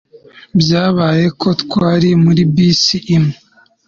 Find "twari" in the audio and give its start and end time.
1.61-2.09